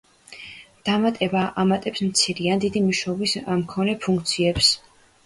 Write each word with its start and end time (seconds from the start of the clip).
დამატება 0.87 1.43
ამატებს 1.63 2.01
მცირე 2.07 2.47
ან 2.53 2.63
დიდი 2.63 2.81
მნიშვნელობის 2.87 3.37
მქონე 3.61 3.95
ფუნქციებს. 4.07 4.71